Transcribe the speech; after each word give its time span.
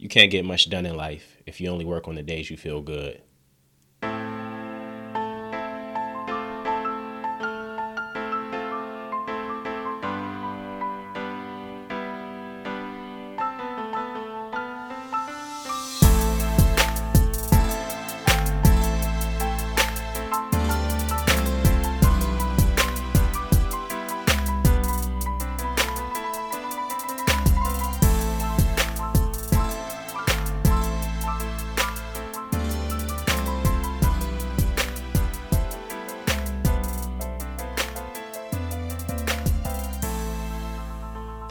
you 0.00 0.08
can't 0.08 0.30
get 0.30 0.46
much 0.46 0.70
done 0.70 0.86
in 0.86 0.96
life 0.96 1.36
if 1.44 1.60
you 1.60 1.68
only 1.68 1.84
work 1.84 2.08
on 2.08 2.14
the 2.14 2.22
days 2.22 2.50
you 2.50 2.56
feel 2.56 2.80
good. 2.80 3.20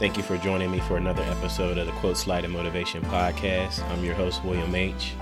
Thank 0.00 0.16
you 0.16 0.22
for 0.22 0.38
joining 0.38 0.70
me 0.70 0.80
for 0.80 0.96
another 0.96 1.22
episode 1.24 1.76
of 1.76 1.84
the 1.84 1.92
Quotes 1.92 2.26
Light 2.26 2.42
and 2.42 2.54
Motivation 2.54 3.02
Podcast. 3.02 3.86
I'm 3.90 4.02
your 4.02 4.14
host, 4.14 4.42
William 4.42 4.74
H. 4.74 5.12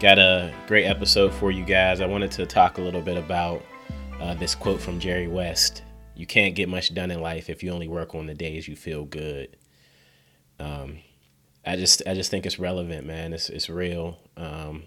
Got 0.00 0.18
a 0.18 0.52
great 0.66 0.84
episode 0.84 1.32
for 1.32 1.50
you 1.50 1.64
guys. 1.64 2.02
I 2.02 2.04
wanted 2.04 2.30
to 2.32 2.44
talk 2.44 2.76
a 2.76 2.82
little 2.82 3.00
bit 3.00 3.16
about 3.16 3.64
uh, 4.20 4.34
this 4.34 4.54
quote 4.54 4.82
from 4.82 5.00
Jerry 5.00 5.28
West 5.28 5.82
You 6.14 6.26
can't 6.26 6.54
get 6.54 6.68
much 6.68 6.92
done 6.92 7.10
in 7.10 7.22
life 7.22 7.48
if 7.48 7.62
you 7.62 7.70
only 7.70 7.88
work 7.88 8.14
on 8.14 8.26
the 8.26 8.34
days 8.34 8.68
you 8.68 8.76
feel 8.76 9.06
good. 9.06 9.56
Um, 10.60 10.98
I 11.64 11.76
just 11.76 12.02
I 12.06 12.12
just 12.12 12.30
think 12.30 12.44
it's 12.44 12.58
relevant, 12.58 13.06
man. 13.06 13.32
It's 13.32 13.48
it's 13.48 13.70
real. 13.70 14.18
Um, 14.36 14.82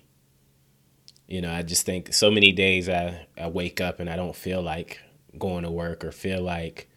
you 1.28 1.42
know, 1.42 1.52
I 1.52 1.64
just 1.64 1.84
think 1.84 2.14
so 2.14 2.30
many 2.30 2.52
days 2.52 2.88
I, 2.88 3.26
I 3.36 3.48
wake 3.48 3.82
up 3.82 4.00
and 4.00 4.08
I 4.08 4.18
don't 4.18 4.36
feel 4.36 4.62
like 4.62 5.00
going 5.36 5.64
to 5.64 5.72
work 5.72 6.06
or 6.06 6.12
feel 6.12 6.44
like 6.44 6.92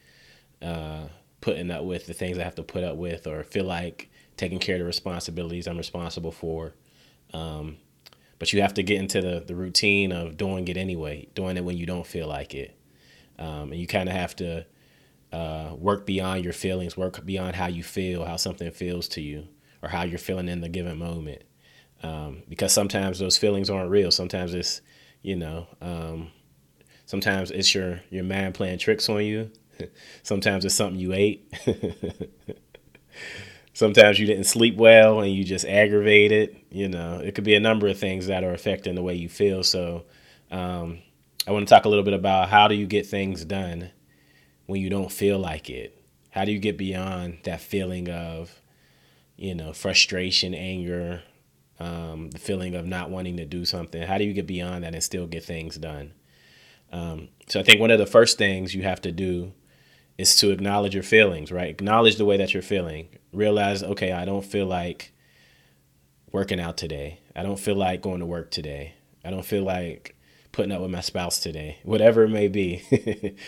uh, 0.61 1.09
putting 1.41 1.71
up 1.71 1.85
with 1.85 2.07
the 2.07 2.15
things 2.15 2.39
I 2.39 2.45
have 2.45 2.57
to 2.57 2.63
put 2.63 2.85
up 2.85 2.97
with 2.97 3.27
or 3.27 3.45
feel 3.45 3.65
like 3.65 4.11
taking 4.37 4.59
care 4.59 4.77
of 4.77 4.81
the 4.81 4.85
responsibilities 4.85 5.67
I'm 5.67 5.79
responsible 5.79 6.33
for. 6.33 6.75
Um, 7.33 7.79
but 8.39 8.53
you 8.53 8.63
have 8.63 8.75
to 8.75 8.83
get 8.83 8.99
into 8.99 9.21
the, 9.21 9.45
the 9.47 9.55
routine 9.55 10.13
of 10.13 10.37
doing 10.37 10.67
it 10.69 10.77
anyway, 10.77 11.29
doing 11.35 11.57
it 11.57 11.65
when 11.65 11.77
you 11.77 11.87
don't 11.87 12.07
feel 12.07 12.29
like 12.29 12.55
it. 12.55 12.77
Um, 13.39 13.73
and 13.73 13.77
you 13.77 13.87
kind 13.87 14.09
of 14.09 14.15
have 14.15 14.35
to 14.37 14.67
uh, 15.33 15.75
work 15.77 16.07
beyond 16.07 16.45
your 16.45 16.53
feelings, 16.53 16.97
work 16.97 17.25
beyond 17.25 17.57
how 17.57 17.67
you 17.67 17.83
feel, 17.83 18.25
how 18.25 18.37
something 18.37 18.71
feels 18.71 19.09
to 19.09 19.21
you, 19.21 19.49
or 19.83 19.89
how 19.89 20.03
you're 20.03 20.19
feeling 20.19 20.49
in 20.49 20.61
the 20.61 20.69
given 20.69 20.99
moment. 20.99 21.43
Um, 22.03 22.43
because 22.49 22.73
sometimes 22.73 23.19
those 23.19 23.37
feelings 23.37 23.71
aren't 23.71 23.91
real. 23.91 24.11
Sometimes 24.11 24.55
it's, 24.55 24.81
you 25.23 25.37
know, 25.37 25.67
um, 25.81 26.31
sometimes 27.07 27.51
it's 27.51 27.75
your 27.75 28.01
your 28.11 28.25
mind 28.25 28.55
playing 28.55 28.79
tricks 28.79 29.09
on 29.09 29.25
you. 29.25 29.51
Sometimes 30.23 30.65
it's 30.65 30.75
something 30.75 30.99
you 30.99 31.13
ate. 31.13 31.53
Sometimes 33.73 34.19
you 34.19 34.27
didn't 34.27 34.45
sleep 34.45 34.77
well 34.77 35.21
and 35.21 35.33
you 35.33 35.45
just 35.45 35.65
aggravated. 35.65 36.57
You 36.71 36.89
know, 36.89 37.21
it 37.21 37.35
could 37.35 37.45
be 37.45 37.55
a 37.55 37.61
number 37.61 37.87
of 37.87 37.99
things 37.99 38.27
that 38.27 38.43
are 38.43 38.53
affecting 38.53 38.95
the 38.95 39.03
way 39.03 39.15
you 39.15 39.29
feel. 39.29 39.63
So, 39.63 40.05
um, 40.51 40.99
I 41.47 41.53
want 41.53 41.67
to 41.67 41.75
talk 41.75 41.85
a 41.85 41.89
little 41.89 42.05
bit 42.05 42.15
about 42.15 42.49
how 42.49 42.69
do 42.69 42.75
you 42.75 42.87
get 42.87 43.07
things 43.07 43.45
done 43.45 43.91
when 44.67 44.83
you 44.83 44.91
don't 44.91 45.11
feel 45.11 45.39
like 45.39 45.71
it? 45.71 46.03
How 46.31 46.45
do 46.45 46.53
you 46.53 46.59
get 46.59 46.77
beyond 46.77 47.39
that 47.45 47.61
feeling 47.61 48.11
of, 48.11 48.61
you 49.37 49.55
know, 49.55 49.73
frustration, 49.73 50.55
anger, 50.55 51.23
um, 51.81 52.31
the 52.31 52.39
feeling 52.39 52.75
of 52.75 52.87
not 52.87 53.11
wanting 53.11 53.39
to 53.39 53.47
do 53.47 53.65
something? 53.65 54.03
How 54.03 54.19
do 54.19 54.25
you 54.25 54.35
get 54.35 54.47
beyond 54.47 54.85
that 54.85 54.93
and 54.93 55.03
still 55.03 55.27
get 55.27 55.43
things 55.43 55.77
done? 55.79 56.13
Um, 56.93 57.29
so 57.47 57.61
I 57.61 57.63
think 57.63 57.81
one 57.81 57.91
of 57.91 57.99
the 57.99 58.07
first 58.07 58.39
things 58.39 58.75
you 58.75 58.83
have 58.83 59.01
to 59.03 59.13
do 59.13 59.53
is 60.19 60.35
to 60.37 60.51
acknowledge 60.51 60.95
your 60.95 61.05
feelings, 61.05 61.53
right? 61.53 61.71
Acknowledge 61.71 62.17
the 62.17 62.25
way 62.25 62.37
that 62.37 62.53
you're 62.53 62.63
feeling. 62.63 63.09
Realize, 63.33 63.83
okay, 63.85 64.11
I 64.11 64.25
don't 64.25 64.45
feel 64.45 64.67
like 64.67 65.13
working 66.33 66.61
out 66.61 66.77
today. 66.77 67.21
I 67.37 67.45
don't 67.45 67.59
feel 67.59 67.77
like 67.77 68.03
going 68.03 68.19
to 68.19 68.27
work 68.27 68.51
today. 68.51 68.95
I 69.25 69.31
don't 69.31 69.45
feel 69.45 69.63
like 69.63 70.17
putting 70.51 70.73
up 70.73 70.81
with 70.81 70.91
my 70.91 71.01
spouse 71.01 71.39
today, 71.39 71.79
whatever 71.85 72.25
it 72.25 72.31
may 72.31 72.49
be. 72.49 72.83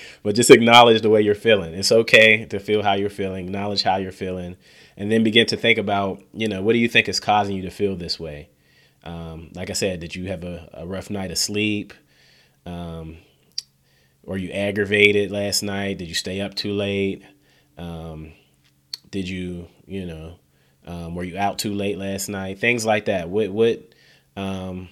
but 0.23 0.37
just 0.37 0.51
acknowledge 0.51 1.03
the 1.03 1.11
way 1.11 1.21
you're 1.21 1.35
feeling. 1.35 1.75
It's 1.75 1.91
okay 1.91 2.45
to 2.47 2.61
feel 2.61 2.85
how 2.85 2.95
you're 2.95 3.11
feeling, 3.11 3.47
acknowledge 3.47 3.83
how 3.83 3.97
you're 3.97 4.13
feeling, 4.13 4.57
and 4.97 5.11
then 5.11 5.25
begin 5.25 5.47
to 5.47 5.57
think 5.57 5.77
about, 5.77 6.23
you 6.33 6.47
know, 6.47 6.63
what 6.63 6.75
do 6.75 6.79
you 6.79 6.89
think 6.89 7.09
is 7.09 7.19
causing 7.19 7.57
you 7.57 7.63
to 7.63 7.71
feel 7.71 7.97
this 7.97 8.21
way? 8.21 8.49
Um, 9.03 9.51
like 9.55 9.71
I 9.71 9.73
said, 9.73 9.99
did 9.99 10.15
you 10.15 10.29
have 10.29 10.45
a, 10.45 10.69
a 10.73 10.87
rough 10.87 11.11
night 11.11 11.33
of 11.33 11.39
sleep? 11.39 11.95
Um, 12.65 13.17
or 14.23 14.37
you 14.37 14.51
aggravated 14.51 15.31
last 15.31 15.63
night? 15.63 15.99
Did 15.99 16.09
you 16.09 16.15
stay 16.15 16.41
up 16.41 16.55
too 16.55 16.73
late? 16.73 17.23
Um, 17.79 18.33
did 19.11 19.29
you, 19.29 19.69
you 19.87 20.07
know, 20.07 20.39
um, 20.87 21.15
were 21.15 21.25
you 21.25 21.39
out 21.39 21.59
too 21.59 21.75
late 21.75 21.99
last 21.99 22.29
night? 22.29 22.59
Things 22.59 22.85
like 22.85 23.07
that. 23.07 23.29
What 23.29 23.51
what 23.51 23.95
um, 24.37 24.89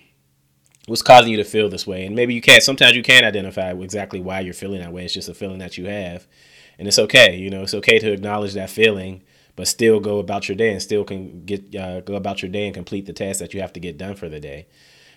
what's 0.87 1.03
causing 1.03 1.31
you 1.31 1.37
to 1.39 1.45
feel 1.45 1.69
this 1.69 1.87
way? 1.87 2.07
And 2.07 2.15
maybe 2.15 2.35
you 2.35 2.41
can't. 2.41 2.63
Sometimes 2.63 2.97
you 2.97 3.03
can't 3.03 3.25
identify 3.25 3.73
exactly 3.73 4.21
why 4.21 4.41
you're 4.41 4.55
feeling 4.55 4.81
that 4.81 4.93
way. 4.93 5.05
It's 5.05 5.15
just 5.15 5.29
a 5.29 5.35
feeling 5.35 5.59
that 5.59 5.79
you 5.79 5.87
have, 5.87 6.27
and 6.79 6.89
it's 6.89 6.99
okay. 6.99 7.37
You 7.37 7.51
know, 7.51 7.63
it's 7.63 7.75
okay 7.75 7.99
to 7.99 8.13
acknowledge 8.13 8.55
that 8.55 8.71
feeling, 8.71 9.23
but 9.57 9.69
still 9.69 10.01
go 10.01 10.19
about 10.19 10.49
your 10.49 10.57
day 10.57 10.73
and 10.73 10.83
still 10.83 11.05
can 11.05 11.45
get 11.45 11.75
uh, 11.75 12.01
go 12.01 12.15
about 12.15 12.43
your 12.43 12.51
day 12.51 12.67
and 12.67 12.75
complete 12.75 13.07
the 13.07 13.13
tasks 13.13 13.41
that 13.41 13.55
you 13.55 13.61
have 13.61 13.73
to 13.75 13.81
get 13.81 13.99
done 13.99 14.15
for 14.15 14.29
the 14.29 14.41
day. 14.41 14.67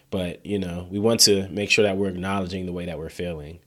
But 0.09 0.45
you 0.45 0.59
know, 0.59 0.87
we 0.91 0.99
want 0.99 1.21
to 1.21 1.47
make 1.49 1.69
sure 1.71 1.83
that 1.83 1.97
we're 1.97 2.09
acknowledging 2.09 2.65
the 2.65 2.73
way 2.73 2.85
that 2.85 2.97
we're 2.99 3.09
feeling. 3.09 3.59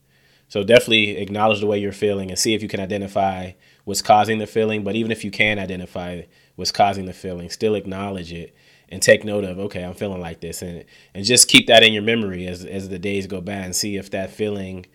So 0.54 0.62
definitely 0.62 1.16
acknowledge 1.16 1.58
the 1.58 1.66
way 1.66 1.80
you're 1.80 1.90
feeling 1.90 2.30
and 2.30 2.38
see 2.38 2.54
if 2.54 2.62
you 2.62 2.68
can 2.68 2.78
identify 2.78 3.54
what's 3.82 4.02
causing 4.02 4.38
the 4.38 4.46
feeling. 4.46 4.84
But 4.84 4.94
even 4.94 5.10
if 5.10 5.24
you 5.24 5.32
can 5.32 5.58
identify 5.58 6.22
what's 6.54 6.70
causing 6.70 7.06
the 7.06 7.12
feeling, 7.12 7.50
still 7.50 7.74
acknowledge 7.74 8.32
it 8.32 8.54
and 8.88 9.02
take 9.02 9.24
note 9.24 9.42
of, 9.42 9.58
okay, 9.58 9.82
I'm 9.82 9.94
feeling 9.94 10.20
like 10.20 10.38
this. 10.38 10.62
And, 10.62 10.84
and 11.12 11.24
just 11.24 11.48
keep 11.48 11.66
that 11.66 11.82
in 11.82 11.92
your 11.92 12.04
memory 12.04 12.46
as, 12.46 12.64
as 12.64 12.88
the 12.88 13.00
days 13.00 13.26
go 13.26 13.40
by 13.40 13.54
and 13.54 13.74
see 13.74 13.96
if 13.96 14.10
that 14.10 14.30
feeling, 14.30 14.86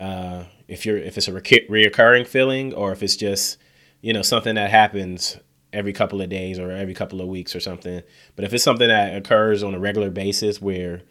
uh, 0.00 0.46
if 0.66 0.84
you're, 0.84 0.98
if 0.98 1.16
it's 1.16 1.28
a 1.28 1.32
re- 1.32 1.42
reoccurring 1.70 2.26
feeling 2.26 2.74
or 2.74 2.90
if 2.90 3.00
it's 3.00 3.14
just, 3.14 3.58
you 4.00 4.12
know, 4.12 4.22
something 4.22 4.56
that 4.56 4.68
happens 4.68 5.36
every 5.72 5.92
couple 5.92 6.20
of 6.20 6.28
days 6.28 6.58
or 6.58 6.72
every 6.72 6.94
couple 6.94 7.20
of 7.20 7.28
weeks 7.28 7.54
or 7.54 7.60
something. 7.60 8.02
But 8.34 8.46
if 8.46 8.52
it's 8.52 8.64
something 8.64 8.88
that 8.88 9.14
occurs 9.14 9.62
on 9.62 9.76
a 9.76 9.78
regular 9.78 10.10
basis 10.10 10.60
where, 10.60 11.02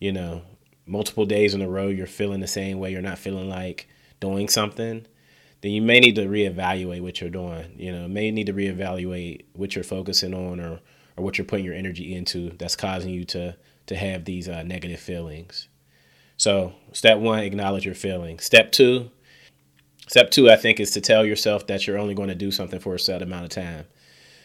you 0.00 0.10
know, 0.10 0.42
multiple 0.86 1.26
days 1.26 1.54
in 1.54 1.62
a 1.62 1.68
row 1.68 1.88
you're 1.88 2.06
feeling 2.06 2.40
the 2.40 2.46
same 2.46 2.78
way, 2.78 2.92
you're 2.92 3.02
not 3.02 3.18
feeling 3.18 3.48
like 3.48 3.88
doing 4.20 4.48
something, 4.48 5.06
then 5.60 5.72
you 5.72 5.82
may 5.82 6.00
need 6.00 6.14
to 6.14 6.26
reevaluate 6.26 7.02
what 7.02 7.20
you're 7.20 7.30
doing. 7.30 7.74
You 7.76 7.92
know, 7.92 8.08
may 8.08 8.30
need 8.30 8.46
to 8.46 8.52
reevaluate 8.52 9.44
what 9.54 9.74
you're 9.74 9.84
focusing 9.84 10.34
on 10.34 10.60
or 10.60 10.80
or 11.16 11.24
what 11.24 11.38
you're 11.38 11.46
putting 11.46 11.64
your 11.64 11.74
energy 11.74 12.14
into 12.14 12.50
that's 12.58 12.76
causing 12.76 13.10
you 13.10 13.24
to 13.24 13.56
to 13.86 13.96
have 13.96 14.24
these 14.24 14.48
uh, 14.48 14.62
negative 14.62 15.00
feelings. 15.00 15.68
So, 16.36 16.74
step 16.92 17.18
one, 17.18 17.40
acknowledge 17.40 17.86
your 17.86 17.94
feelings. 17.94 18.44
Step 18.44 18.72
two, 18.72 19.10
step 20.06 20.30
two, 20.30 20.50
I 20.50 20.56
think, 20.56 20.80
is 20.80 20.90
to 20.92 21.00
tell 21.00 21.24
yourself 21.24 21.66
that 21.68 21.86
you're 21.86 21.98
only 21.98 22.14
going 22.14 22.28
to 22.28 22.34
do 22.34 22.50
something 22.50 22.78
for 22.78 22.94
a 22.94 22.98
set 22.98 23.22
amount 23.22 23.44
of 23.44 23.50
time. 23.50 23.86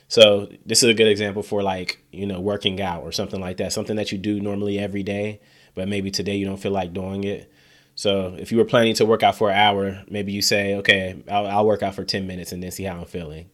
So, 0.08 0.50
this 0.66 0.84
is 0.84 0.90
a 0.90 0.94
good 0.94 1.08
example 1.08 1.44
for 1.44 1.62
like, 1.64 2.04
you 2.12 2.26
know, 2.26 2.40
working 2.40 2.82
out 2.82 3.04
or 3.04 3.12
something 3.12 3.42
like 3.42 3.58
that, 3.58 3.74
something 3.74 3.98
that 3.98 4.12
you 4.12 4.18
do 4.18 4.40
normally 4.40 4.80
every 4.80 5.04
day 5.04 5.42
but 5.76 5.88
maybe 5.88 6.12
today 6.12 6.36
you 6.36 6.46
don't 6.46 6.58
feel 6.60 6.72
like 6.72 6.94
doing 6.94 7.24
it. 7.24 7.52
So 7.96 8.36
if 8.40 8.52
you 8.52 8.58
were 8.58 8.66
planning 8.66 8.96
to 8.96 9.06
work 9.06 9.24
out 9.24 9.36
for 9.36 9.50
an 9.50 9.58
hour, 9.58 10.04
maybe 10.10 10.32
you 10.32 10.42
say, 10.42 10.76
okay, 10.76 11.22
I'll, 11.30 11.48
I'll 11.48 11.66
work 11.66 11.84
out 11.84 11.96
for 11.96 12.04
10 12.04 12.26
minutes 12.26 12.52
and 12.52 12.64
then 12.64 12.72
see 12.72 12.84
how 12.84 13.00
I'm 13.00 13.06
feeling. 13.06 13.50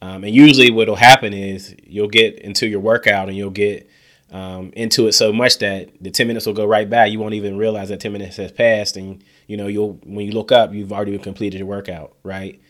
Um, 0.00 0.24
and 0.24 0.34
usually 0.34 0.70
what'll 0.70 0.96
happen 0.96 1.32
is 1.32 1.74
you'll 1.84 2.08
get 2.08 2.38
into 2.38 2.66
your 2.66 2.80
workout 2.80 3.28
and 3.28 3.36
you'll 3.36 3.50
get 3.50 3.88
um, 4.30 4.72
into 4.74 5.06
it 5.06 5.12
so 5.12 5.32
much 5.32 5.58
that 5.58 5.90
the 6.00 6.10
10 6.10 6.26
minutes 6.26 6.46
will 6.46 6.52
go 6.52 6.66
right 6.66 6.88
by. 6.88 7.06
You 7.06 7.18
won't 7.18 7.34
even 7.34 7.56
realize 7.56 7.88
that 7.88 8.00
10 8.00 8.12
minutes 8.12 8.36
has 8.36 8.52
passed. 8.52 8.96
And, 8.96 9.22
you 9.46 9.56
know, 9.56 9.66
you'll, 9.66 9.94
when 10.04 10.26
you 10.26 10.32
look 10.32 10.52
up, 10.52 10.72
you've 10.72 10.92
already 10.92 11.18
completed 11.18 11.58
your 11.58 11.66
workout, 11.66 12.14
right? 12.22 12.60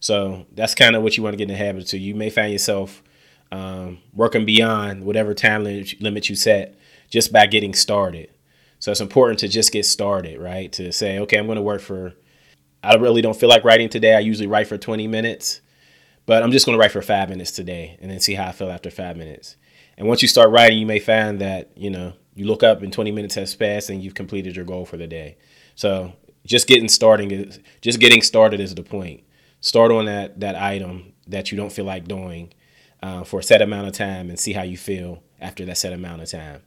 So 0.00 0.46
that's 0.54 0.74
kind 0.74 0.94
of 0.94 1.02
what 1.02 1.16
you 1.16 1.22
want 1.22 1.32
to 1.34 1.38
get 1.38 1.50
in 1.50 1.56
the 1.56 1.64
habit 1.64 1.86
to. 1.88 1.98
You 1.98 2.14
may 2.14 2.30
find 2.30 2.52
yourself 2.52 3.02
um, 3.50 3.98
working 4.12 4.44
beyond 4.44 5.04
whatever 5.04 5.34
time 5.34 5.64
limit 5.64 6.28
you 6.28 6.36
set 6.36 6.78
just 7.08 7.32
by 7.32 7.46
getting 7.46 7.74
started. 7.74 8.30
So 8.78 8.90
it's 8.90 9.00
important 9.00 9.38
to 9.40 9.48
just 9.48 9.72
get 9.72 9.86
started, 9.86 10.38
right? 10.38 10.70
To 10.72 10.92
say, 10.92 11.18
okay, 11.20 11.38
I'm 11.38 11.46
going 11.46 11.56
to 11.56 11.62
work 11.62 11.80
for, 11.80 12.14
I 12.82 12.96
really 12.96 13.22
don't 13.22 13.38
feel 13.38 13.48
like 13.48 13.64
writing 13.64 13.88
today. 13.88 14.14
I 14.14 14.20
usually 14.20 14.46
write 14.46 14.68
for 14.68 14.78
20 14.78 15.06
minutes, 15.08 15.60
but 16.26 16.42
I'm 16.42 16.52
just 16.52 16.66
going 16.66 16.76
to 16.76 16.80
write 16.80 16.92
for 16.92 17.02
five 17.02 17.28
minutes 17.28 17.52
today 17.52 17.98
and 18.00 18.10
then 18.10 18.20
see 18.20 18.34
how 18.34 18.48
I 18.48 18.52
feel 18.52 18.70
after 18.70 18.90
five 18.90 19.16
minutes. 19.16 19.56
And 19.96 20.06
once 20.06 20.20
you 20.20 20.28
start 20.28 20.50
writing, 20.50 20.78
you 20.78 20.86
may 20.86 20.98
find 20.98 21.40
that, 21.40 21.70
you 21.76 21.90
know, 21.90 22.12
you 22.34 22.46
look 22.46 22.62
up 22.62 22.82
and 22.82 22.92
20 22.92 23.10
minutes 23.12 23.34
has 23.36 23.54
passed 23.54 23.88
and 23.88 24.02
you've 24.02 24.14
completed 24.14 24.54
your 24.54 24.66
goal 24.66 24.84
for 24.84 24.98
the 24.98 25.06
day. 25.06 25.38
So 25.74 26.12
just 26.44 26.66
getting 26.66 26.88
starting 26.88 27.30
is 27.30 27.60
just 27.80 27.98
getting 27.98 28.22
started 28.22 28.60
is 28.60 28.74
the 28.74 28.82
point. 28.82 29.24
Start 29.60 29.90
on 29.90 30.04
that 30.04 30.38
that 30.40 30.54
item 30.54 31.14
that 31.26 31.50
you 31.50 31.56
don't 31.56 31.72
feel 31.72 31.86
like 31.86 32.06
doing 32.06 32.52
uh, 33.02 33.24
for 33.24 33.40
a 33.40 33.42
set 33.42 33.62
amount 33.62 33.88
of 33.88 33.94
time 33.94 34.28
and 34.28 34.38
see 34.38 34.52
how 34.52 34.62
you 34.62 34.76
feel 34.76 35.22
after 35.40 35.64
that 35.64 35.78
set 35.78 35.92
amount 35.92 36.22
of 36.22 36.30
time. 36.30 36.62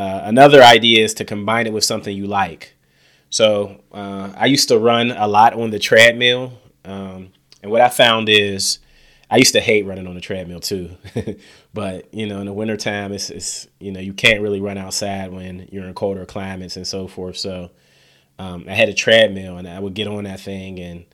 Uh, 0.00 0.22
another 0.24 0.62
idea 0.62 1.04
is 1.04 1.12
to 1.12 1.26
combine 1.26 1.66
it 1.66 1.74
with 1.74 1.84
something 1.84 2.16
you 2.16 2.26
like. 2.26 2.72
So 3.28 3.82
uh, 3.92 4.32
I 4.34 4.46
used 4.46 4.68
to 4.68 4.78
run 4.78 5.10
a 5.10 5.28
lot 5.28 5.52
on 5.52 5.68
the 5.68 5.78
treadmill, 5.78 6.54
um, 6.86 7.32
and 7.62 7.70
what 7.70 7.82
I 7.82 7.90
found 7.90 8.30
is 8.30 8.78
I 9.30 9.36
used 9.36 9.52
to 9.52 9.60
hate 9.60 9.84
running 9.84 10.06
on 10.06 10.14
the 10.14 10.22
treadmill 10.22 10.60
too. 10.60 10.96
but 11.74 12.14
you 12.14 12.26
know, 12.26 12.40
in 12.40 12.46
the 12.46 12.52
wintertime, 12.54 13.12
it's, 13.12 13.28
it's 13.28 13.68
you 13.78 13.92
know 13.92 14.00
you 14.00 14.14
can't 14.14 14.40
really 14.40 14.62
run 14.62 14.78
outside 14.78 15.32
when 15.32 15.68
you're 15.70 15.84
in 15.84 15.92
colder 15.92 16.24
climates 16.24 16.78
and 16.78 16.86
so 16.86 17.06
forth. 17.06 17.36
So 17.36 17.70
um, 18.38 18.64
I 18.68 18.72
had 18.72 18.88
a 18.88 18.94
treadmill, 18.94 19.58
and 19.58 19.68
I 19.68 19.80
would 19.80 19.92
get 19.92 20.08
on 20.08 20.24
that 20.24 20.40
thing 20.40 20.80
and 20.80 21.04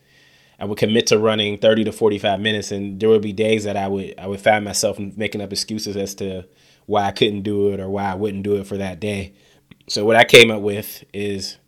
I 0.60 0.64
would 0.64 0.78
commit 0.78 1.08
to 1.08 1.18
running 1.18 1.58
30 1.58 1.84
to 1.84 1.92
45 1.92 2.40
minutes, 2.40 2.70
and 2.70 3.00
there 3.00 3.08
would 3.08 3.20
be 3.20 3.32
days 3.32 3.64
that 3.64 3.76
I 3.76 3.88
would 3.88 4.14
I 4.16 4.28
would 4.28 4.40
find 4.40 4.64
myself 4.64 4.96
making 4.96 5.40
up 5.40 5.52
excuses 5.52 5.96
as 5.96 6.14
to 6.16 6.46
why 6.86 7.04
I 7.04 7.12
couldn't 7.12 7.42
do 7.42 7.72
it 7.72 7.80
or 7.80 7.88
why 7.88 8.04
I 8.04 8.14
wouldn't 8.14 8.44
do 8.44 8.56
it 8.56 8.66
for 8.66 8.76
that 8.78 9.00
day. 9.00 9.34
So 9.88 10.04
what 10.04 10.16
I 10.16 10.24
came 10.24 10.50
up 10.50 10.62
with 10.62 11.04
is 11.12 11.58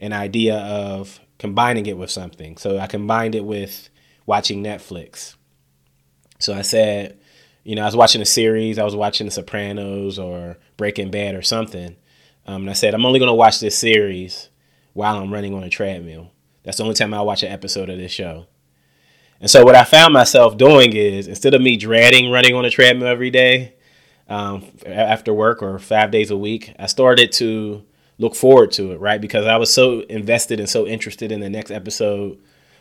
an 0.00 0.12
idea 0.12 0.56
of 0.56 1.20
combining 1.38 1.86
it 1.86 1.98
with 1.98 2.10
something. 2.10 2.56
So 2.56 2.78
I 2.78 2.86
combined 2.86 3.34
it 3.34 3.44
with 3.44 3.88
watching 4.26 4.62
Netflix. 4.62 5.36
So 6.38 6.54
I 6.54 6.62
said, 6.62 7.18
you 7.64 7.74
know, 7.74 7.82
I 7.82 7.86
was 7.86 7.96
watching 7.96 8.22
a 8.22 8.26
series, 8.26 8.78
I 8.78 8.84
was 8.84 8.96
watching 8.96 9.26
The 9.26 9.32
Sopranos 9.32 10.18
or 10.18 10.58
Breaking 10.76 11.10
Bad 11.10 11.34
or 11.34 11.42
something. 11.42 11.96
Um, 12.46 12.62
and 12.62 12.70
I 12.70 12.74
said, 12.74 12.94
I'm 12.94 13.04
only 13.04 13.18
going 13.18 13.28
to 13.28 13.34
watch 13.34 13.60
this 13.60 13.76
series 13.76 14.48
while 14.92 15.18
I'm 15.18 15.32
running 15.32 15.54
on 15.54 15.62
a 15.62 15.68
treadmill. 15.68 16.30
That's 16.62 16.78
the 16.78 16.84
only 16.84 16.94
time 16.94 17.12
I'll 17.12 17.26
watch 17.26 17.42
an 17.42 17.52
episode 17.52 17.90
of 17.90 17.98
this 17.98 18.12
show. 18.12 18.46
And 19.40 19.50
so 19.50 19.64
what 19.64 19.74
I 19.74 19.84
found 19.84 20.12
myself 20.12 20.56
doing 20.56 20.94
is 20.94 21.26
instead 21.26 21.54
of 21.54 21.62
me 21.62 21.76
dreading 21.76 22.30
running 22.30 22.54
on 22.54 22.64
a 22.64 22.70
treadmill 22.70 23.08
every 23.08 23.30
day 23.30 23.74
um, 24.30 24.64
after 24.86 25.34
work 25.34 25.62
or 25.62 25.78
five 25.78 26.10
days 26.10 26.30
a 26.30 26.36
week, 26.36 26.74
I 26.78 26.86
started 26.86 27.32
to 27.32 27.84
look 28.18 28.34
forward 28.34 28.72
to 28.72 28.92
it, 28.92 29.00
right? 29.00 29.20
Because 29.20 29.46
I 29.46 29.56
was 29.56 29.72
so 29.72 30.00
invested 30.00 30.60
and 30.60 30.68
so 30.68 30.86
interested 30.86 31.32
in 31.32 31.40
the 31.40 31.50
next 31.50 31.70
episode 31.70 32.38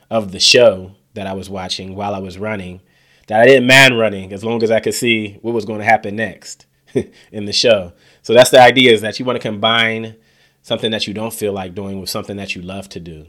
of 0.09 0.31
the 0.31 0.39
show 0.39 0.95
that 1.15 1.27
I 1.27 1.33
was 1.33 1.49
watching 1.49 1.95
while 1.95 2.15
I 2.15 2.19
was 2.19 2.37
running 2.37 2.81
that 3.29 3.39
I 3.39 3.45
didn't 3.45 3.67
mind 3.67 3.97
running 3.97 4.33
as 4.33 4.43
long 4.43 4.63
as 4.63 4.71
I 4.71 4.79
could 4.79 4.95
see 4.95 5.37
what 5.43 5.53
was 5.53 5.63
going 5.63 5.79
to 5.79 5.85
happen 5.85 6.15
next 6.15 6.65
in 7.31 7.45
the 7.45 7.53
show. 7.53 7.93
So 8.23 8.33
that's 8.33 8.49
the 8.49 8.59
idea 8.59 8.91
is 8.91 9.01
that 9.01 9.19
you 9.19 9.25
want 9.25 9.35
to 9.35 9.47
combine 9.47 10.15
something 10.63 10.89
that 10.91 11.05
you 11.05 11.13
don't 11.13 11.33
feel 11.33 11.53
like 11.53 11.75
doing 11.75 11.99
with 11.99 12.09
something 12.09 12.37
that 12.37 12.55
you 12.55 12.63
love 12.63 12.89
to 12.89 12.99
do. 12.99 13.27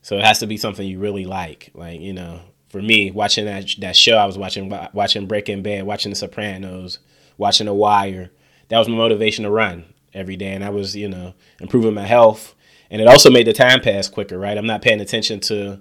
So 0.00 0.16
it 0.16 0.24
has 0.24 0.38
to 0.38 0.46
be 0.46 0.56
something 0.56 0.86
you 0.86 1.00
really 1.00 1.24
like. 1.24 1.70
Like, 1.74 2.00
you 2.00 2.12
know, 2.12 2.40
for 2.68 2.80
me, 2.80 3.10
watching 3.10 3.46
that 3.46 3.68
that 3.80 3.96
show 3.96 4.16
I 4.16 4.26
was 4.26 4.38
watching 4.38 4.72
watching 4.92 5.26
Breaking 5.26 5.62
Bad, 5.62 5.84
watching 5.84 6.10
The 6.10 6.16
Sopranos, 6.16 7.00
watching 7.38 7.66
The 7.66 7.74
Wire, 7.74 8.30
that 8.68 8.78
was 8.78 8.88
my 8.88 8.96
motivation 8.96 9.44
to 9.44 9.50
run 9.50 9.84
every 10.12 10.36
day 10.36 10.52
and 10.52 10.64
I 10.64 10.70
was, 10.70 10.96
you 10.96 11.08
know, 11.08 11.34
improving 11.60 11.94
my 11.94 12.06
health 12.06 12.54
and 12.90 13.02
it 13.02 13.08
also 13.08 13.30
made 13.30 13.46
the 13.46 13.52
time 13.52 13.80
pass 13.80 14.08
quicker, 14.08 14.38
right? 14.38 14.56
I'm 14.56 14.66
not 14.66 14.82
paying 14.82 15.00
attention 15.00 15.40
to, 15.40 15.80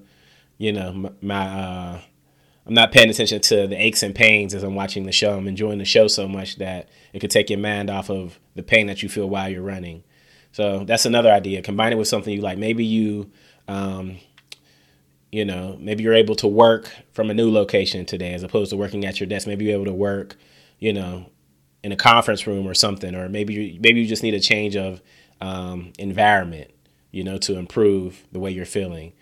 you 0.58 0.74
know, 0.74 1.12
my 1.22 1.48
uh 1.48 2.02
I'm 2.68 2.74
not 2.74 2.92
paying 2.92 3.10
attention 3.12 3.42
to 3.42 3.68
the 3.68 3.76
aches 3.76 4.02
and 4.02 4.16
pains 4.16 4.56
as 4.56 4.64
I'm 4.64 4.74
watching 4.74 5.06
the 5.06 5.12
show. 5.12 5.38
I'm 5.38 5.48
enjoying 5.48 5.78
the 5.78 5.86
show 5.86 6.08
so 6.08 6.28
much 6.28 6.56
that 6.56 6.90
it 7.14 7.20
could 7.20 7.30
take 7.30 7.52
your 7.52 7.60
mind 7.60 7.92
off 7.92 8.10
of 8.10 8.40
the 8.56 8.64
pain 8.64 8.88
that 8.88 9.04
you 9.04 9.10
feel 9.10 9.30
while 9.30 9.48
you're 9.48 9.62
running. 9.62 10.04
So 10.52 10.84
that's 10.84 11.06
another 11.06 11.32
idea. 11.32 11.62
Combine 11.62 11.94
it 11.94 11.98
with 11.98 12.08
something 12.08 12.34
you 12.34 12.42
like. 12.42 12.58
Maybe 12.58 12.84
you 12.84 13.30
um, 13.68 14.18
you 15.32 15.44
know, 15.44 15.78
maybe 15.82 16.02
you're 16.02 16.14
able 16.14 16.36
to 16.36 16.48
work 16.48 16.90
from 17.12 17.30
a 17.30 17.34
new 17.34 17.52
location 17.52 18.06
today 18.06 18.34
as 18.34 18.42
opposed 18.42 18.70
to 18.70 18.78
working 18.78 19.06
at 19.06 19.20
your 19.20 19.28
desk. 19.28 19.48
Maybe 19.48 19.66
you're 19.66 19.74
able 19.74 19.86
to 19.86 19.94
work, 19.94 20.38
you 20.80 20.94
know, 20.94 21.30
in 21.86 21.92
a 21.92 21.96
conference 21.96 22.48
room 22.48 22.68
or 22.68 22.74
something, 22.74 23.14
or 23.14 23.30
maybe 23.30 23.54
you, 23.54 23.80
maybe 23.80 24.02
you 24.02 24.08
just 24.08 24.24
need 24.24 24.34
a 24.34 24.40
change 24.40 24.76
of 24.76 25.04
um, 25.40 25.94
environment, 26.00 26.72
you 27.12 27.24
know, 27.24 27.38
to 27.38 27.60
improve 27.60 28.26
the 28.32 28.40
way 28.40 28.50
you're 28.50 28.66
feeling. 28.66 29.14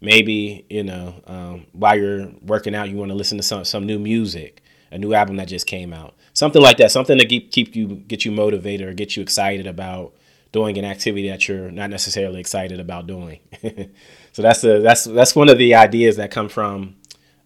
Maybe 0.00 0.66
you 0.68 0.82
know 0.82 1.22
um, 1.28 1.66
while 1.72 1.96
you're 1.96 2.32
working 2.42 2.74
out, 2.74 2.88
you 2.88 2.96
want 2.96 3.12
to 3.12 3.14
listen 3.14 3.38
to 3.38 3.44
some 3.44 3.64
some 3.64 3.86
new 3.86 4.00
music, 4.00 4.64
a 4.90 4.98
new 4.98 5.14
album 5.14 5.36
that 5.36 5.46
just 5.46 5.68
came 5.68 5.92
out, 5.92 6.16
something 6.32 6.60
like 6.60 6.78
that, 6.78 6.90
something 6.90 7.18
to 7.18 7.24
keep 7.24 7.52
keep 7.52 7.76
you 7.76 7.86
get 7.86 8.24
you 8.24 8.32
motivated 8.32 8.88
or 8.88 8.94
get 8.94 9.16
you 9.16 9.22
excited 9.22 9.68
about 9.68 10.12
doing 10.50 10.76
an 10.76 10.84
activity 10.84 11.28
that 11.28 11.46
you're 11.46 11.70
not 11.70 11.88
necessarily 11.88 12.40
excited 12.40 12.80
about 12.80 13.06
doing. 13.06 13.38
so 14.32 14.42
that's 14.42 14.60
the 14.60 14.80
that's 14.80 15.04
that's 15.04 15.36
one 15.36 15.48
of 15.48 15.56
the 15.56 15.76
ideas 15.76 16.16
that 16.16 16.32
come 16.32 16.48
from 16.48 16.96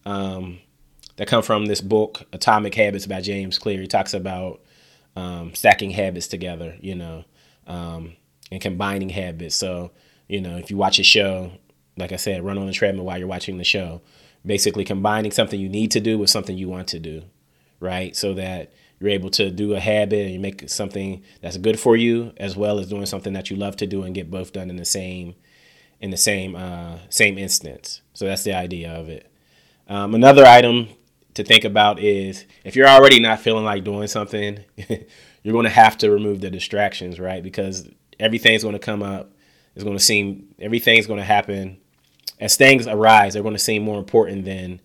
um, 0.06 0.60
that 1.16 1.28
come 1.28 1.42
from 1.42 1.66
this 1.66 1.80
book, 1.80 2.22
Atomic 2.32 2.74
Habits 2.74 3.06
by 3.06 3.20
James 3.20 3.58
Clear. 3.58 3.80
He 3.80 3.86
talks 3.86 4.14
about 4.14 4.60
um, 5.16 5.54
stacking 5.54 5.90
habits 5.90 6.28
together, 6.28 6.76
you 6.80 6.94
know, 6.94 7.24
um, 7.66 8.14
and 8.50 8.60
combining 8.60 9.10
habits. 9.10 9.56
So 9.56 9.90
you 10.32 10.40
know, 10.40 10.56
if 10.56 10.70
you 10.70 10.78
watch 10.78 10.98
a 10.98 11.02
show, 11.02 11.52
like 11.98 12.10
I 12.10 12.16
said, 12.16 12.42
run 12.42 12.56
on 12.56 12.66
the 12.66 12.72
treadmill 12.72 13.04
while 13.04 13.18
you're 13.18 13.28
watching 13.28 13.58
the 13.58 13.64
show. 13.64 14.00
Basically, 14.46 14.82
combining 14.82 15.30
something 15.30 15.60
you 15.60 15.68
need 15.68 15.90
to 15.90 16.00
do 16.00 16.18
with 16.18 16.30
something 16.30 16.56
you 16.56 16.70
want 16.70 16.88
to 16.88 16.98
do, 16.98 17.22
right? 17.80 18.16
So 18.16 18.32
that 18.34 18.72
you're 18.98 19.10
able 19.10 19.28
to 19.30 19.50
do 19.50 19.74
a 19.74 19.80
habit 19.80 20.20
and 20.20 20.30
you 20.32 20.40
make 20.40 20.70
something 20.70 21.22
that's 21.42 21.58
good 21.58 21.78
for 21.78 21.96
you 21.96 22.32
as 22.38 22.56
well 22.56 22.78
as 22.78 22.88
doing 22.88 23.04
something 23.04 23.34
that 23.34 23.50
you 23.50 23.56
love 23.56 23.76
to 23.76 23.86
do 23.86 24.04
and 24.04 24.14
get 24.14 24.30
both 24.30 24.52
done 24.52 24.70
in 24.70 24.76
the 24.76 24.84
same 24.84 25.34
in 26.00 26.10
the 26.10 26.16
same 26.16 26.54
uh, 26.54 26.98
same 27.08 27.36
instance 27.36 28.00
so 28.14 28.24
that's 28.26 28.44
the 28.44 28.52
idea 28.52 28.92
of 28.92 29.08
it 29.08 29.28
um, 29.88 30.14
another 30.14 30.44
item 30.44 30.88
to 31.34 31.44
think 31.44 31.64
about 31.64 31.98
is 31.98 32.44
if 32.64 32.76
you're 32.76 32.88
already 32.88 33.20
not 33.20 33.40
feeling 33.40 33.64
like 33.64 33.84
doing 33.84 34.06
something 34.06 34.58
you're 35.42 35.52
going 35.52 35.64
to 35.64 35.70
have 35.70 35.96
to 35.98 36.10
remove 36.10 36.40
the 36.40 36.50
distractions 36.50 37.18
right? 37.18 37.42
Because 37.42 37.88
everything's 38.20 38.62
going 38.62 38.74
to 38.74 38.78
come 38.78 39.02
up. 39.02 39.32
It's 39.74 39.84
going 39.84 39.96
to 39.96 40.02
seem 40.02 40.54
everything's 40.58 41.06
going 41.06 41.20
to 41.20 41.24
happen. 41.24 41.78
As 42.40 42.56
things 42.56 42.86
arise 42.86 43.34
they're 43.34 43.42
going 43.42 43.54
to 43.54 43.58
seem 43.58 43.82
more 43.82 43.98
important 43.98 44.44
than 44.44 44.80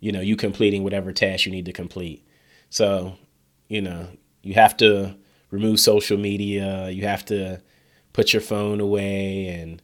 you 0.00 0.12
know 0.12 0.20
you 0.20 0.36
completing 0.36 0.82
whatever 0.84 1.12
task 1.12 1.46
you 1.46 1.52
need 1.52 1.66
to 1.66 1.72
complete. 1.72 2.26
So 2.70 3.16
you 3.68 3.80
know, 3.80 4.08
you 4.42 4.54
have 4.54 4.76
to 4.78 5.16
remove 5.50 5.80
social 5.80 6.16
media, 6.18 6.88
you 6.90 7.02
have 7.02 7.24
to 7.26 7.60
put 8.12 8.32
your 8.32 8.42
phone 8.42 8.80
away 8.80 9.48
and 9.48 9.82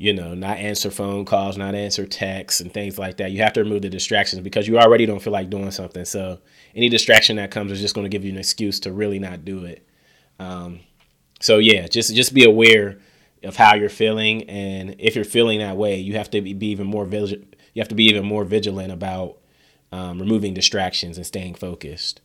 you 0.00 0.12
know, 0.12 0.32
not 0.32 0.58
answer 0.58 0.92
phone 0.92 1.24
calls, 1.24 1.58
not 1.58 1.74
answer 1.74 2.06
texts 2.06 2.60
and 2.60 2.72
things 2.72 2.98
like 2.98 3.16
that. 3.16 3.32
You 3.32 3.42
have 3.42 3.52
to 3.54 3.64
remove 3.64 3.82
the 3.82 3.90
distractions 3.90 4.40
because 4.40 4.68
you 4.68 4.78
already 4.78 5.06
don't 5.06 5.20
feel 5.20 5.32
like 5.32 5.50
doing 5.50 5.72
something. 5.72 6.04
So 6.04 6.38
any 6.74 6.88
distraction 6.88 7.36
that 7.36 7.50
comes 7.50 7.72
is 7.72 7.80
just 7.80 7.96
going 7.96 8.04
to 8.04 8.08
give 8.08 8.24
you 8.24 8.30
an 8.30 8.38
excuse 8.38 8.78
to 8.80 8.92
really 8.92 9.18
not 9.18 9.44
do 9.44 9.64
it. 9.64 9.84
Um, 10.38 10.80
so 11.40 11.58
yeah, 11.58 11.88
just 11.88 12.14
just 12.14 12.32
be 12.32 12.44
aware 12.44 12.98
of 13.42 13.56
how 13.56 13.74
you're 13.74 13.88
feeling, 13.88 14.44
and 14.44 14.96
if 14.98 15.14
you're 15.14 15.24
feeling 15.24 15.58
that 15.58 15.76
way, 15.76 15.98
you 15.98 16.14
have 16.14 16.30
to 16.30 16.40
be, 16.40 16.66
even 16.66 16.86
more. 16.86 17.06
You 17.06 17.82
have 17.82 17.88
to 17.88 17.94
be 17.94 18.04
even 18.04 18.24
more 18.24 18.44
vigilant 18.44 18.92
about 18.92 19.38
um, 19.92 20.20
removing 20.20 20.54
distractions 20.54 21.16
and 21.16 21.26
staying 21.26 21.54
focused. 21.54 22.20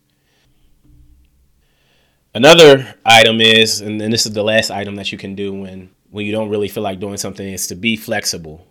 Another 2.34 2.94
item 3.04 3.40
is, 3.40 3.80
and 3.80 4.00
this 4.00 4.26
is 4.26 4.32
the 4.32 4.42
last 4.42 4.70
item 4.70 4.96
that 4.96 5.12
you 5.12 5.18
can 5.18 5.36
do 5.36 5.52
when 5.52 5.90
when 6.14 6.24
you 6.24 6.30
don't 6.30 6.48
really 6.48 6.68
feel 6.68 6.84
like 6.84 7.00
doing 7.00 7.16
something, 7.16 7.44
is 7.44 7.66
to 7.66 7.74
be 7.74 7.96
flexible. 7.96 8.68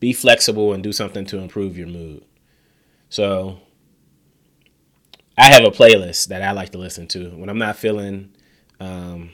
Be 0.00 0.12
flexible 0.12 0.72
and 0.72 0.82
do 0.82 0.90
something 0.90 1.24
to 1.26 1.38
improve 1.38 1.78
your 1.78 1.86
mood. 1.86 2.24
So 3.08 3.60
I 5.36 5.50
have 5.50 5.62
a 5.62 5.70
playlist 5.70 6.26
that 6.26 6.42
I 6.42 6.50
like 6.50 6.70
to 6.70 6.78
listen 6.78 7.06
to 7.08 7.28
when 7.36 7.48
I'm 7.48 7.58
not 7.58 7.76
feeling 7.76 8.34
um, 8.80 9.30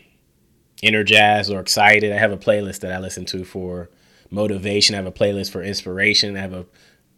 energized 0.82 1.50
or 1.50 1.60
excited. 1.60 2.12
I 2.12 2.18
have 2.18 2.30
a 2.30 2.36
playlist 2.36 2.80
that 2.80 2.92
I 2.92 2.98
listen 2.98 3.24
to 3.24 3.42
for 3.46 3.88
motivation. 4.30 4.94
I 4.94 4.98
have 4.98 5.06
a 5.06 5.10
playlist 5.10 5.50
for 5.50 5.62
inspiration. 5.62 6.36
I 6.36 6.40
have 6.40 6.52
a 6.52 6.66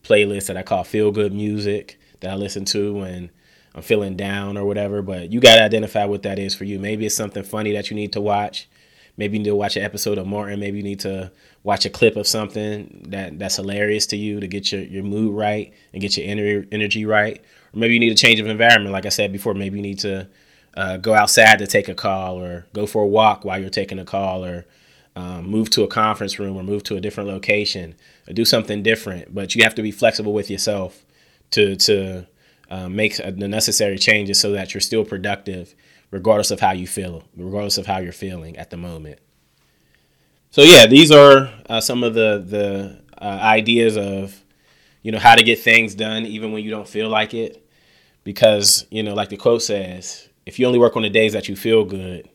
playlist 0.04 0.46
that 0.46 0.56
I 0.56 0.62
call 0.62 0.84
feel 0.84 1.10
good 1.10 1.32
music 1.32 1.98
that 2.20 2.30
I 2.30 2.36
listen 2.36 2.64
to 2.66 2.94
when 2.94 3.32
I'm 3.74 3.82
feeling 3.82 4.16
down 4.16 4.56
or 4.56 4.66
whatever, 4.66 5.02
but 5.02 5.32
you 5.32 5.40
got 5.40 5.56
to 5.56 5.64
identify 5.64 6.04
what 6.04 6.22
that 6.22 6.38
is 6.38 6.54
for 6.54 6.62
you. 6.62 6.78
Maybe 6.78 7.06
it's 7.06 7.16
something 7.16 7.42
funny 7.42 7.72
that 7.72 7.90
you 7.90 7.96
need 7.96 8.12
to 8.12 8.20
watch. 8.20 8.68
Maybe 9.16 9.36
you 9.36 9.42
need 9.42 9.50
to 9.50 9.56
watch 9.56 9.76
an 9.76 9.82
episode 9.82 10.18
of 10.18 10.26
Martin. 10.26 10.60
Maybe 10.60 10.78
you 10.78 10.82
need 10.82 11.00
to 11.00 11.32
watch 11.62 11.86
a 11.86 11.90
clip 11.90 12.16
of 12.16 12.26
something 12.26 13.06
that 13.08 13.38
that's 13.38 13.56
hilarious 13.56 14.06
to 14.08 14.16
you 14.16 14.40
to 14.40 14.46
get 14.46 14.70
your, 14.72 14.82
your 14.82 15.02
mood 15.02 15.34
right 15.34 15.72
and 15.92 16.00
get 16.02 16.16
your 16.16 16.26
energy 16.26 16.68
energy 16.70 17.06
right. 17.06 17.42
Or 17.72 17.78
maybe 17.78 17.94
you 17.94 18.00
need 18.00 18.12
a 18.12 18.16
change 18.16 18.40
of 18.40 18.46
environment. 18.46 18.92
Like 18.92 19.06
I 19.06 19.10
said 19.10 19.32
before, 19.32 19.54
maybe 19.54 19.76
you 19.76 19.82
need 19.82 20.00
to 20.00 20.28
uh, 20.76 20.98
go 20.98 21.14
outside 21.14 21.58
to 21.60 21.66
take 21.66 21.88
a 21.88 21.94
call 21.94 22.38
or 22.38 22.66
go 22.74 22.86
for 22.86 23.02
a 23.02 23.06
walk 23.06 23.44
while 23.44 23.58
you're 23.58 23.70
taking 23.70 23.98
a 23.98 24.04
call 24.04 24.44
or 24.44 24.66
um, 25.16 25.46
move 25.46 25.70
to 25.70 25.82
a 25.82 25.88
conference 25.88 26.38
room 26.38 26.56
or 26.56 26.62
move 26.62 26.82
to 26.84 26.96
a 26.96 27.00
different 27.00 27.30
location 27.30 27.94
or 28.28 28.34
do 28.34 28.44
something 28.44 28.82
different. 28.82 29.34
But 29.34 29.54
you 29.54 29.64
have 29.64 29.74
to 29.76 29.82
be 29.82 29.90
flexible 29.90 30.34
with 30.34 30.50
yourself 30.50 31.04
to 31.52 31.76
to 31.76 32.26
uh, 32.70 32.88
make 32.88 33.16
the 33.16 33.48
necessary 33.48 33.98
changes 33.98 34.40
so 34.40 34.52
that 34.52 34.74
you're 34.74 34.80
still 34.80 35.04
productive, 35.04 35.74
regardless 36.16 36.50
of 36.50 36.60
how 36.60 36.72
you 36.72 36.86
feel, 36.86 37.22
regardless 37.36 37.78
of 37.78 37.86
how 37.86 37.98
you're 37.98 38.12
feeling 38.12 38.56
at 38.56 38.70
the 38.70 38.76
moment. 38.76 39.18
So 40.50 40.62
yeah, 40.62 40.86
these 40.86 41.10
are 41.10 41.50
uh, 41.68 41.80
some 41.80 42.02
of 42.02 42.14
the 42.14 42.42
the 42.46 43.02
uh, 43.20 43.38
ideas 43.42 43.96
of 43.96 44.42
you 45.06 45.12
know, 45.12 45.20
how 45.20 45.36
to 45.36 45.44
get 45.44 45.60
things 45.60 45.94
done 45.94 46.26
even 46.26 46.50
when 46.50 46.64
you 46.64 46.70
don't 46.72 46.88
feel 46.88 47.08
like 47.08 47.32
it. 47.32 47.64
Because, 48.24 48.86
you 48.90 49.04
know, 49.04 49.14
like 49.14 49.28
the 49.28 49.36
quote 49.36 49.62
says, 49.62 50.28
if 50.44 50.58
you 50.58 50.66
only 50.66 50.80
work 50.80 50.96
on 50.96 51.02
the 51.02 51.08
days 51.08 51.32
that 51.32 51.48
you 51.48 51.54
feel 51.54 51.84
good, 51.84 52.28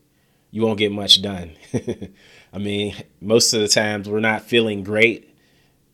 you 0.52 0.62
won't 0.62 0.78
get 0.78 0.90
much 0.90 1.22
done. 1.22 1.52
I 2.54 2.58
mean, 2.60 2.96
most 3.20 3.52
of 3.52 3.60
the 3.60 3.68
times 3.68 4.08
we're 4.08 4.22
not 4.22 4.44
feeling 4.44 4.86
great 4.86 5.36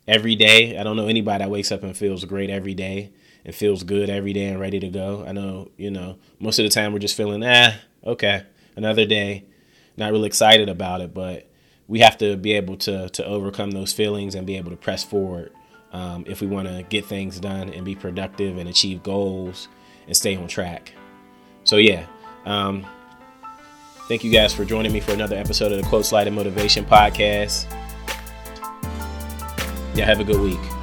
every 0.07 0.35
day. 0.35 0.77
I 0.77 0.83
don't 0.83 0.97
know 0.97 1.07
anybody 1.07 1.43
that 1.43 1.49
wakes 1.49 1.71
up 1.71 1.81
and 1.81 1.97
feels 1.97 2.23
great 2.25 2.51
every 2.51 2.75
day 2.75 3.11
and 3.45 3.55
feels 3.55 3.83
good 3.83 4.09
every 4.09 4.33
day 4.33 4.45
and 4.45 4.59
ready 4.59 4.79
to 4.79 4.89
go. 4.89 5.23
I 5.27 5.31
know, 5.31 5.71
you 5.77 5.91
know, 5.91 6.17
most 6.39 6.59
of 6.59 6.63
the 6.63 6.69
time 6.69 6.93
we're 6.93 6.99
just 6.99 7.17
feeling, 7.17 7.43
ah, 7.45 7.75
okay, 8.05 8.43
another 8.75 9.05
day, 9.05 9.45
not 9.95 10.11
really 10.11 10.27
excited 10.27 10.69
about 10.69 11.01
it, 11.01 11.13
but 11.13 11.49
we 11.87 11.99
have 11.99 12.17
to 12.17 12.35
be 12.35 12.53
able 12.53 12.77
to 12.77 13.09
to 13.09 13.25
overcome 13.25 13.71
those 13.71 13.93
feelings 13.93 14.35
and 14.35 14.45
be 14.45 14.57
able 14.57 14.71
to 14.71 14.77
press 14.77 15.03
forward 15.03 15.51
um, 15.93 16.25
if 16.27 16.41
we 16.41 16.47
want 16.47 16.67
to 16.67 16.83
get 16.89 17.05
things 17.05 17.39
done 17.39 17.69
and 17.69 17.85
be 17.85 17.95
productive 17.95 18.57
and 18.57 18.69
achieve 18.69 19.03
goals 19.03 19.67
and 20.05 20.15
stay 20.15 20.35
on 20.35 20.47
track. 20.47 20.93
So 21.63 21.77
yeah, 21.77 22.05
um, 22.45 22.85
thank 24.07 24.23
you 24.23 24.31
guys 24.31 24.53
for 24.53 24.65
joining 24.65 24.91
me 24.91 24.99
for 24.99 25.13
another 25.13 25.37
episode 25.37 25.71
of 25.71 25.81
the 25.81 25.87
Quotes 25.87 26.11
Light 26.11 26.27
and 26.27 26.35
Motivation 26.35 26.85
podcast. 26.85 27.65
Yeah, 29.95 30.05
have 30.05 30.19
a 30.19 30.23
good 30.23 30.39
week. 30.39 30.76